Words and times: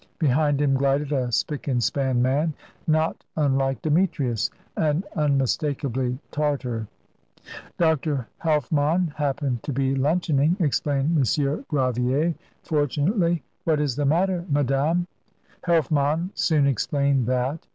Behind 0.17 0.59
him 0.59 0.73
glided 0.73 1.11
a 1.11 1.31
spick 1.31 1.67
and 1.67 1.83
span 1.83 2.23
man, 2.23 2.55
not 2.87 3.23
unlike 3.37 3.83
Demetrius, 3.83 4.49
and 4.75 5.05
unmistakably 5.15 6.17
Tartar. 6.31 6.87
"Dr. 7.77 8.25
Helfmann 8.39 9.13
happened 9.13 9.61
to 9.61 9.71
be 9.71 9.93
luncheoning," 9.93 10.59
explained 10.59 11.15
M. 11.15 11.65
Gravier, 11.67 12.33
"fortunately. 12.63 13.43
What 13.63 13.79
is 13.79 13.95
the 13.95 14.05
matter, 14.05 14.43
madame?" 14.49 15.05
Helfmann 15.65 16.31
soon 16.33 16.65
explained 16.65 17.27
that. 17.27 17.67